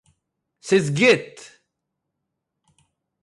ס'איז 0.67 0.85
גוט! 0.97 1.35